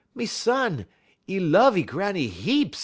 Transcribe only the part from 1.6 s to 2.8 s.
'e Granny heap.'